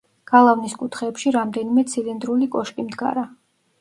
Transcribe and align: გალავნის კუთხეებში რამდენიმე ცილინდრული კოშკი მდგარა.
გალავნის 0.29 0.73
კუთხეებში 0.79 1.33
რამდენიმე 1.37 1.85
ცილინდრული 1.93 2.49
კოშკი 2.57 2.87
მდგარა. 2.89 3.29